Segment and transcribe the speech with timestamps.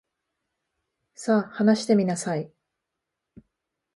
[1.13, 2.51] さ、話してみなさい。